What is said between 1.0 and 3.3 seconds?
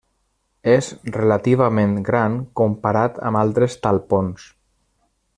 relativament gran comparat